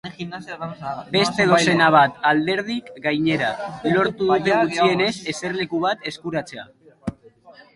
Beste 1.15 1.43
dozena 1.51 1.89
bat 1.95 2.17
alderdik, 2.29 2.89
gainera, 3.03 3.51
lortu 3.97 4.31
dute 4.31 4.57
gutxienez 4.63 5.13
eserleku 5.35 5.83
bat 5.85 6.09
eskuratzea. 6.13 6.67